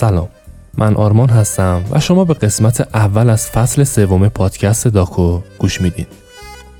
[0.00, 0.28] سلام.
[0.78, 6.06] من آرمان هستم و شما به قسمت اول از فصل سوم پادکست داکو گوش میدین.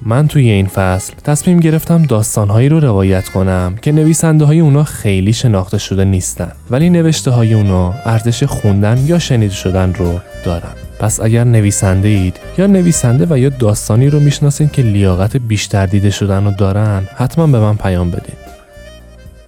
[0.02, 5.32] من توی این فصل تصمیم گرفتم داستانهایی رو روایت کنم که نویسنده های اونا خیلی
[5.32, 10.72] شناخته شده نیستن ولی نوشته های اونا ارزش خوندن یا شنیده شدن رو دارن.
[11.00, 16.10] پس اگر نویسنده اید یا نویسنده و یا داستانی رو می‌شناسین که لیاقت بیشتر دیده
[16.10, 18.39] شدن رو دارن حتما به من پیام بدین.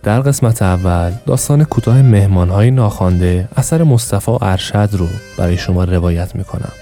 [0.02, 5.06] در قسمت اول داستان کوتاه مهمانهای ناخوانده اثر مصطفی ارشد رو
[5.38, 6.72] برای شما روایت می‌کنم.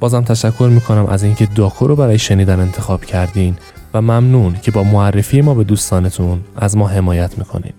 [0.00, 3.56] بازم تشکر می‌کنم از اینکه داکو رو برای شنیدن انتخاب کردین
[3.94, 7.72] و ممنون که با معرفی ما به دوستانتون از ما حمایت می‌کنین.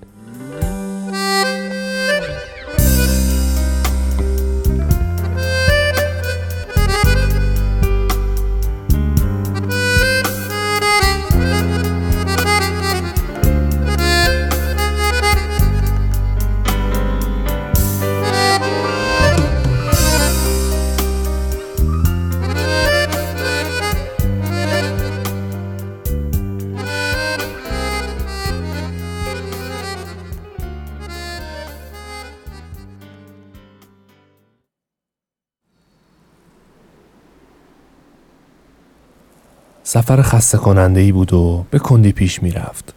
[39.88, 42.94] سفر خسته کننده ای بود و به کندی پیش می رفت.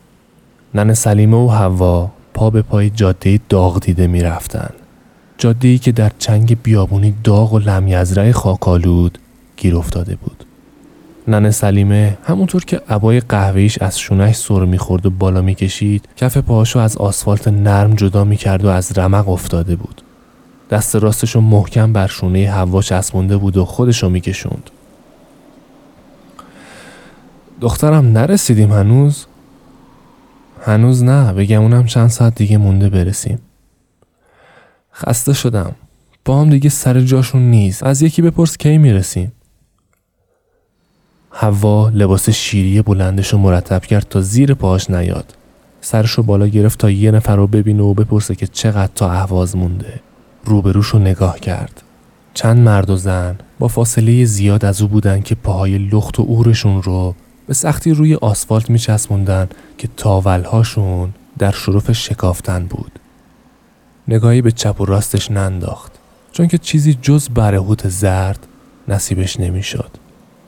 [0.75, 4.71] نن سلیمه و هوا پا به پای جاده داغ دیده می رفتن.
[5.39, 9.19] جاده ای که در چنگ بیابونی داغ و لمیزرع خاکالود
[9.57, 10.45] گیر افتاده بود.
[11.29, 16.79] نن سلیمه همونطور که عبای قهوهیش از شونش سر می‌خورد و بالا می‌کشید کف پاهاشو
[16.79, 20.03] از آسفالت نرم جدا می‌کرد و از رمق افتاده بود
[20.71, 24.71] دست راستشو محکم بر شونه هوا چسبونده بود و خودشو میکشوند
[27.61, 29.27] دخترم نرسیدیم هنوز؟
[30.63, 33.39] هنوز نه بگم اونم چند ساعت دیگه مونده برسیم.
[34.95, 35.73] خسته شدم.
[36.25, 37.83] با هم دیگه سر جاشون نیست.
[37.83, 39.33] از یکی بپرس کی می‌رسیم.
[41.33, 45.35] هوا لباس شیری بلندش رو مرتب کرد تا زیر پاهاش نیاد.
[45.81, 49.57] سرش رو بالا گرفت تا یه نفر رو ببینه و بپرسه که چقدر تا اهواز
[49.57, 50.01] مونده.
[50.45, 51.83] روبروش رو نگاه کرد.
[52.35, 56.83] چند مرد و زن با فاصله زیاد از او بودن که پاهای لخت و اورشون
[56.83, 57.15] رو
[57.49, 59.49] به سختی روی آسفالت میچسبوندن
[59.79, 62.93] که تاولهاشون در شروف شکافتن بود.
[64.09, 65.93] نگاهی به چپ و راستش ننداخت
[66.33, 68.47] چون که چیزی جز برهوت زرد
[68.89, 69.91] نصیبش نمی‌شد.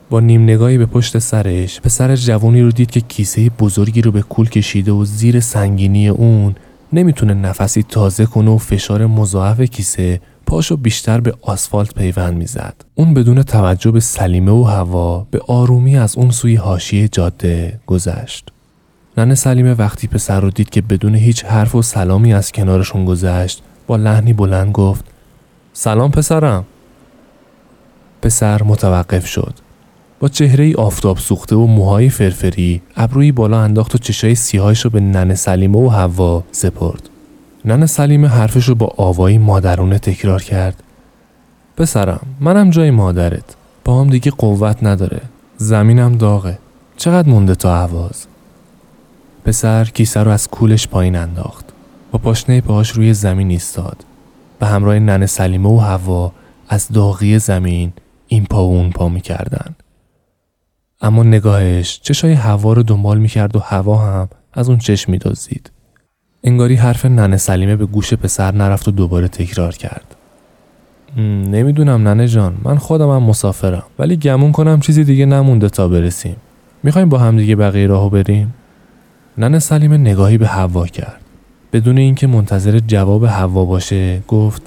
[0.09, 4.11] با نیم نگاهی به پشت سرش به سر جوانی رو دید که کیسه بزرگی رو
[4.11, 6.55] به کول کشیده و زیر سنگینی اون
[6.93, 12.75] نمی‌تونه نفسی تازه کنه و فشار مضاعف کیسه پاشو بیشتر به آسفالت پیوند می‌زد.
[12.95, 18.51] اون بدون توجه به سلیمه و هوا به آرومی از اون سوی حاشیه جاده گذشت.
[19.17, 23.63] ننه سلیمه وقتی پسر رو دید که بدون هیچ حرف و سلامی از کنارشون گذشت
[23.87, 25.05] با لحنی بلند گفت
[25.73, 26.65] سلام پسرم
[28.21, 29.53] پسر متوقف شد
[30.19, 34.89] با چهره ای آفتاب سوخته و موهای فرفری ابروی بالا انداخت و چشای سیاهش رو
[34.89, 37.09] به ننه سلیمه و هوا سپرد
[37.65, 40.83] نن سلیمه حرفش رو با آوایی مادرونه تکرار کرد.
[41.77, 43.55] پسرم منم جای مادرت.
[43.85, 45.21] با هم دیگه قوت نداره.
[45.57, 46.59] زمینم داغه.
[46.97, 48.25] چقدر مونده تا عواز
[49.45, 51.65] پسر کیسه رو از کولش پایین انداخت.
[52.11, 54.05] با پاشنه پاهاش روی زمین ایستاد.
[54.59, 56.31] به همراه نن سلیمه و هوا
[56.69, 57.93] از داغی زمین
[58.27, 59.75] این پا و اون پا می‌کردن.
[61.01, 65.71] اما نگاهش چشای هوا رو دنبال می‌کرد و هوا هم از اون چشم میدازید
[66.43, 70.15] انگاری حرف ننه سلیمه به گوش پسر نرفت و دوباره تکرار کرد.
[71.17, 76.35] نمی‌دونم ننه جان من خودم هم مسافرم ولی گمون کنم چیزی دیگه نمونده تا برسیم.
[76.83, 78.53] می‌خوایم با هم دیگه بقیه راهو بریم؟
[79.37, 81.21] ننه سلیمه نگاهی به هوا کرد.
[81.73, 84.61] بدون اینکه منتظر جواب هوا باشه گفت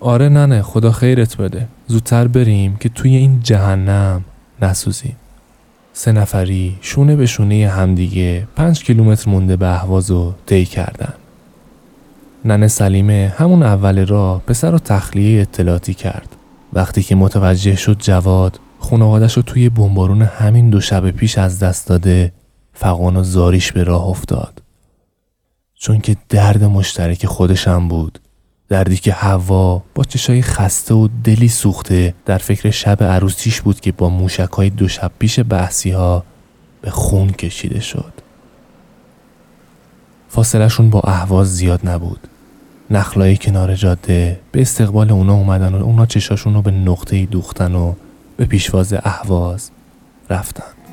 [0.00, 4.24] آره ننه خدا خیرت بده زودتر بریم که توی این جهنم
[4.62, 5.16] نسوزیم.
[5.96, 11.14] سه نفری شونه به شونه همدیگه پنج کیلومتر مونده به اهواز و طی کردن.
[12.44, 16.36] ننه سلیمه همون اول راه پسر رو تخلیه اطلاعاتی کرد.
[16.72, 21.88] وقتی که متوجه شد جواد خانوادش رو توی بمبارون همین دو شب پیش از دست
[21.88, 22.32] داده
[22.72, 24.62] فقان و زاریش به راه افتاد.
[25.74, 28.18] چون که درد مشترک خودشم بود
[28.68, 33.92] دردی که هوا با چشای خسته و دلی سوخته در فکر شب عروسیش بود که
[33.92, 36.24] با موشک های دو شب پیش بحثی ها
[36.82, 38.12] به خون کشیده شد.
[40.28, 42.28] فاصلشون با اهواز زیاد نبود.
[42.90, 47.94] نخلای کنار جاده به استقبال اونا اومدن و اونا چشاشون رو به نقطه دوختن و
[48.36, 49.70] به پیشواز اهواز
[50.30, 50.83] رفتن.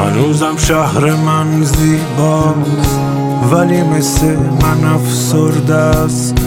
[0.00, 3.00] هنوزم شهر من زیباست
[3.52, 6.38] ولی مثل من افسرده است.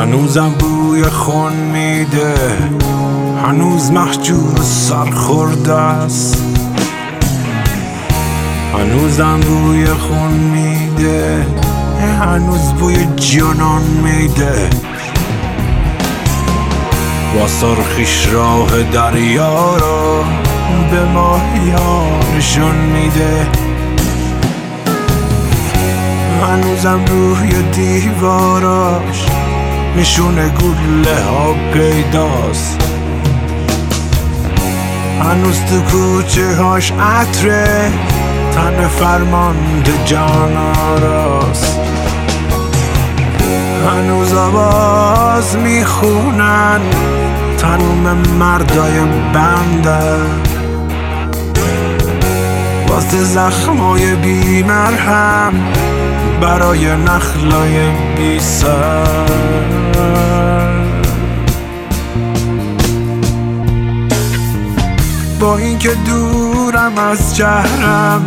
[0.00, 2.34] هنوزم بوی خون میده
[3.46, 6.42] هنوز محجور سرخورده است.
[8.74, 11.46] هنوزم بوی خون میده
[12.20, 14.70] هنوز بوی جانان میده.
[17.34, 20.24] با سرخیش راه دریا را
[20.90, 23.46] به ماهیانشون میده.
[26.42, 29.26] هنوزم روی دیواراش
[29.96, 32.78] نشون گله ها پیداست.
[35.20, 37.90] هنوز تو کوچه هاش عطره
[38.54, 41.80] تن فرمانده جان آراست.
[43.86, 46.80] هنوز آواز می‌خونن
[47.58, 49.00] تنوم مردای
[49.32, 50.51] بنده.
[52.92, 55.52] واسه زخمای بیمرهم
[56.40, 59.26] برای نخلای بی سر.
[65.40, 68.26] با اینکه دورم از شهرم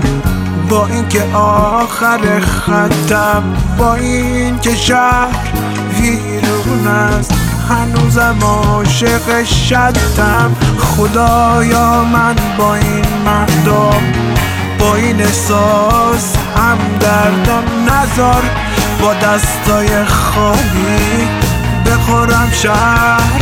[0.70, 3.44] با اینکه آخر خطم
[3.78, 5.28] با اینکه شهر
[6.02, 7.34] ویرون است
[7.70, 10.56] هنوزم عاشق شدم.
[10.80, 14.26] خدایا من با این مردم
[14.80, 18.44] با این احساس هم دردم نزار.
[19.02, 21.28] با دستای خالی
[21.86, 23.35] بخورم شهر.